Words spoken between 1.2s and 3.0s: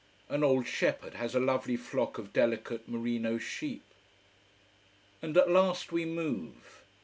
a lovely flock of delicate